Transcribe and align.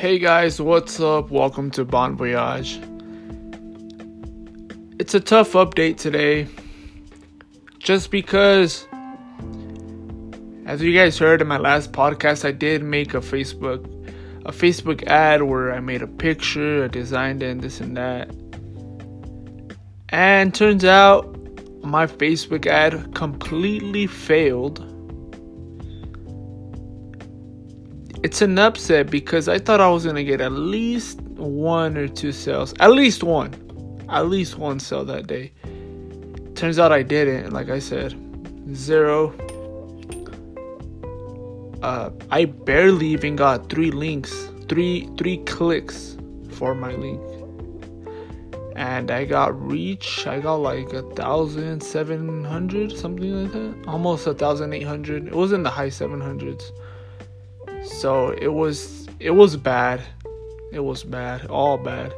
Hey 0.00 0.18
guys, 0.18 0.58
what's 0.62 0.98
up? 0.98 1.30
Welcome 1.30 1.70
to 1.72 1.84
Bon 1.84 2.16
Voyage. 2.16 2.80
It's 4.98 5.12
a 5.12 5.20
tough 5.20 5.52
update 5.52 5.98
today. 5.98 6.48
Just 7.78 8.10
because, 8.10 8.88
as 10.64 10.80
you 10.80 10.94
guys 10.94 11.18
heard 11.18 11.42
in 11.42 11.48
my 11.48 11.58
last 11.58 11.92
podcast, 11.92 12.46
I 12.46 12.52
did 12.52 12.82
make 12.82 13.12
a 13.12 13.18
Facebook, 13.18 13.84
a 14.46 14.52
Facebook 14.52 15.06
ad 15.06 15.42
where 15.42 15.74
I 15.74 15.80
made 15.80 16.00
a 16.00 16.06
picture, 16.06 16.84
I 16.84 16.88
designed 16.88 17.42
it, 17.42 17.50
and 17.50 17.60
this 17.60 17.78
and 17.82 17.94
that. 17.98 18.34
And 20.08 20.54
turns 20.54 20.86
out 20.86 21.36
my 21.84 22.06
Facebook 22.06 22.64
ad 22.64 23.14
completely 23.14 24.06
failed 24.06 24.78
it's 28.22 28.42
an 28.42 28.58
upset 28.58 29.10
because 29.10 29.48
I 29.48 29.58
thought 29.58 29.80
I 29.80 29.88
was 29.88 30.04
gonna 30.04 30.24
get 30.24 30.40
at 30.40 30.52
least 30.52 31.20
one 31.20 31.96
or 31.96 32.06
two 32.06 32.32
sales, 32.32 32.74
at 32.78 32.92
least 32.92 33.22
one, 33.22 33.54
at 34.10 34.28
least 34.28 34.58
one 34.58 34.78
sale 34.78 35.04
that 35.06 35.26
day. 35.26 35.52
Turns 36.54 36.78
out 36.78 36.92
I 36.92 37.02
didn't. 37.02 37.52
Like 37.52 37.70
I 37.70 37.78
said, 37.78 38.14
zero. 38.74 39.32
Uh, 41.82 42.10
I 42.30 42.44
barely 42.44 43.06
even 43.06 43.36
got 43.36 43.70
three 43.70 43.90
links, 43.90 44.50
three 44.68 45.08
three 45.16 45.38
clicks 45.44 46.18
for 46.50 46.74
my 46.74 46.92
link, 46.92 47.22
and 48.76 49.10
I 49.10 49.24
got 49.24 49.58
reach. 49.58 50.26
I 50.26 50.40
got 50.40 50.56
like 50.56 50.92
a 50.92 51.02
thousand 51.14 51.82
seven 51.82 52.44
hundred, 52.44 52.94
something 52.98 53.44
like 53.44 53.52
that, 53.52 53.88
almost 53.88 54.26
a 54.26 54.34
thousand 54.34 54.74
eight 54.74 54.82
hundred. 54.82 55.28
It 55.28 55.34
was 55.34 55.52
in 55.52 55.62
the 55.62 55.70
high 55.70 55.88
seven 55.88 56.20
hundreds 56.20 56.70
so 57.82 58.30
it 58.30 58.52
was 58.52 59.08
it 59.18 59.30
was 59.30 59.56
bad. 59.56 60.02
It 60.72 60.80
was 60.80 61.04
bad, 61.04 61.46
all 61.46 61.76
bad. 61.76 62.12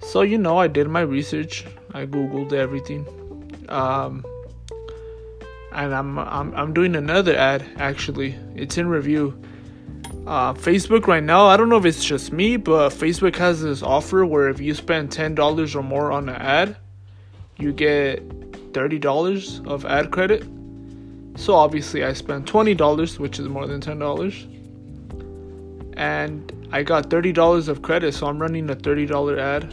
So 0.00 0.22
you 0.22 0.38
know, 0.38 0.58
I 0.58 0.68
did 0.68 0.88
my 0.88 1.00
research. 1.00 1.64
I 1.92 2.06
googled 2.06 2.52
everything. 2.52 3.06
Um, 3.68 4.24
and 5.72 5.94
I'm 5.94 6.18
I'm 6.18 6.54
I'm 6.54 6.72
doing 6.74 6.96
another 6.96 7.36
ad 7.36 7.64
actually. 7.76 8.36
It's 8.54 8.78
in 8.78 8.88
review. 8.88 9.40
Uh, 10.26 10.52
Facebook 10.54 11.06
right 11.06 11.22
now, 11.22 11.46
I 11.46 11.56
don't 11.56 11.68
know 11.68 11.76
if 11.76 11.84
it's 11.84 12.04
just 12.04 12.32
me, 12.32 12.56
but 12.56 12.90
Facebook 12.90 13.36
has 13.36 13.62
this 13.62 13.82
offer 13.82 14.26
where 14.26 14.48
if 14.48 14.60
you 14.60 14.74
spend 14.74 15.12
ten 15.12 15.34
dollars 15.34 15.76
or 15.76 15.82
more 15.82 16.10
on 16.10 16.28
an 16.28 16.36
ad, 16.36 16.76
you 17.58 17.72
get 17.72 18.22
thirty 18.74 18.98
dollars 18.98 19.60
of 19.66 19.84
ad 19.84 20.10
credit. 20.10 20.44
So 21.36 21.54
obviously, 21.54 22.04
I 22.04 22.12
spent 22.12 22.46
twenty 22.46 22.74
dollars, 22.74 23.18
which 23.18 23.38
is 23.38 23.48
more 23.48 23.66
than 23.66 23.80
ten 23.80 23.98
dollars 23.98 24.46
and 25.96 26.68
I 26.72 26.82
got 26.82 27.08
$30 27.08 27.68
of 27.68 27.82
credit, 27.82 28.12
so 28.12 28.26
I'm 28.26 28.40
running 28.40 28.68
a 28.70 28.76
$30 28.76 29.38
ad. 29.38 29.72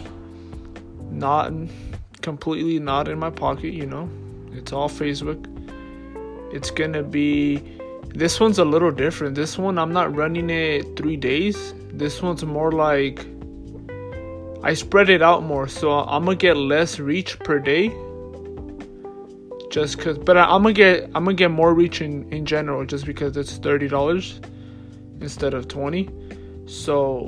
Not 1.11 1.51
completely 2.21 2.79
not 2.79 3.07
in 3.07 3.19
my 3.19 3.29
pocket, 3.29 3.73
you 3.73 3.85
know. 3.85 4.09
It's 4.53 4.71
all 4.71 4.89
Facebook. 4.89 5.45
It's 6.53 6.71
gonna 6.71 7.03
be 7.03 7.79
this 8.15 8.39
one's 8.39 8.59
a 8.59 8.65
little 8.65 8.91
different. 8.91 9.35
This 9.35 9.57
one 9.57 9.77
I'm 9.77 9.91
not 9.91 10.15
running 10.15 10.49
it 10.49 10.95
three 10.95 11.17
days. 11.17 11.73
This 11.91 12.21
one's 12.21 12.45
more 12.45 12.71
like 12.71 13.25
I 14.63 14.73
spread 14.73 15.09
it 15.09 15.21
out 15.21 15.43
more, 15.43 15.67
so 15.67 15.91
I'm 15.91 16.23
gonna 16.25 16.37
get 16.37 16.55
less 16.55 16.99
reach 16.99 17.37
per 17.39 17.59
day. 17.59 17.93
Just 19.71 19.97
cause, 19.99 20.17
but 20.19 20.37
I, 20.37 20.55
am 20.55 20.61
gonna 20.61 20.73
get 20.73 21.05
I'm 21.15 21.25
gonna 21.25 21.33
get 21.33 21.51
more 21.51 21.73
reach 21.73 22.01
in 22.01 22.31
in 22.31 22.45
general, 22.45 22.85
just 22.85 23.05
because 23.05 23.35
it's 23.35 23.57
thirty 23.57 23.87
dollars 23.87 24.39
instead 25.23 25.53
of 25.53 25.67
20 25.67 26.09
so 26.67 27.27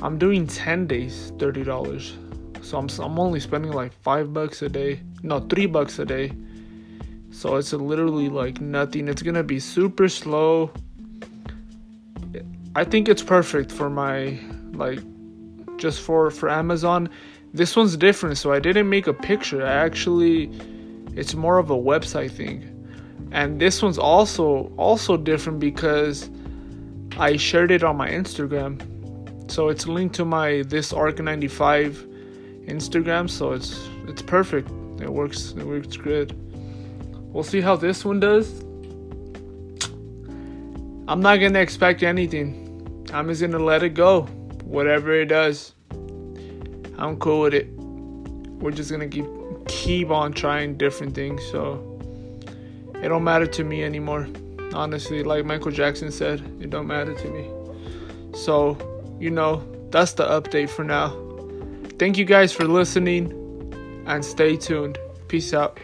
i'm 0.00 0.18
doing 0.18 0.46
10 0.46 0.86
days 0.86 1.32
$30 1.36 2.22
so 2.62 2.78
I'm, 2.78 2.88
I'm 3.00 3.18
only 3.18 3.40
spending 3.40 3.72
like 3.72 3.92
five 3.92 4.32
bucks 4.32 4.62
a 4.62 4.68
day. 4.68 5.00
No 5.22 5.40
three 5.40 5.66
bucks 5.66 5.98
a 5.98 6.04
day. 6.04 6.32
So 7.30 7.56
it's 7.56 7.72
literally 7.72 8.28
like 8.28 8.60
nothing. 8.60 9.08
It's 9.08 9.22
gonna 9.22 9.42
be 9.42 9.58
super 9.58 10.08
slow. 10.08 10.70
I 12.74 12.84
think 12.84 13.08
it's 13.08 13.22
perfect 13.22 13.72
for 13.72 13.90
my 13.90 14.38
like 14.72 15.00
just 15.76 16.00
for 16.00 16.30
for 16.30 16.48
amazon. 16.48 17.10
This 17.52 17.76
one's 17.76 17.96
different 17.98 18.38
so 18.38 18.52
i 18.52 18.60
didn't 18.60 18.88
make 18.88 19.08
a 19.08 19.12
picture. 19.12 19.66
I 19.66 19.72
actually 19.72 20.50
it's 21.14 21.34
more 21.34 21.58
of 21.58 21.70
a 21.70 21.76
website 21.76 22.30
thing. 22.30 22.68
And 23.32 23.60
this 23.60 23.82
one's 23.82 23.98
also 23.98 24.72
also 24.76 25.16
different 25.16 25.58
because 25.58 26.30
I 27.18 27.36
shared 27.36 27.70
it 27.70 27.82
on 27.84 27.96
my 27.96 28.08
Instagram. 28.08 28.80
So 29.50 29.68
it's 29.68 29.86
linked 29.86 30.14
to 30.16 30.24
my 30.24 30.62
this 30.62 30.92
arc 30.92 31.18
95 31.18 32.06
Instagram, 32.66 33.28
so 33.28 33.52
it's 33.52 33.88
it's 34.08 34.22
perfect. 34.22 34.70
It 35.00 35.12
works 35.12 35.52
it 35.52 35.64
works 35.66 35.96
good. 35.96 36.34
We'll 37.32 37.44
see 37.44 37.60
how 37.60 37.76
this 37.76 38.04
one 38.04 38.20
does. 38.20 38.62
I'm 41.08 41.20
not 41.20 41.36
gonna 41.36 41.58
expect 41.58 42.02
anything. 42.02 43.06
I'm 43.12 43.28
just 43.28 43.42
gonna 43.42 43.58
let 43.58 43.82
it 43.82 43.90
go. 43.90 44.22
Whatever 44.64 45.12
it 45.12 45.26
does. 45.26 45.74
I'm 46.96 47.18
cool 47.18 47.40
with 47.40 47.54
it. 47.54 47.68
We're 48.60 48.70
just 48.70 48.90
gonna 48.90 49.08
keep 49.08 49.26
keep 49.68 50.10
on 50.10 50.32
trying 50.32 50.78
different 50.78 51.14
things, 51.14 51.42
so 51.50 51.98
it 53.02 53.08
don't 53.08 53.24
matter 53.24 53.46
to 53.46 53.64
me 53.64 53.82
anymore 53.84 54.28
honestly 54.74 55.22
like 55.22 55.44
michael 55.44 55.70
jackson 55.70 56.10
said 56.10 56.40
it 56.60 56.70
don't 56.70 56.86
matter 56.86 57.14
to 57.14 57.28
me. 57.28 57.48
So 58.34 58.76
you 59.20 59.30
know 59.30 59.62
that's 59.90 60.14
the 60.14 60.24
update 60.24 60.70
for 60.70 60.84
now. 60.84 61.10
Thank 61.98 62.16
you 62.16 62.24
guys 62.24 62.52
for 62.52 62.64
listening 62.64 63.32
and 64.06 64.24
stay 64.24 64.56
tuned. 64.56 64.98
Peace 65.28 65.54
out 65.54 65.78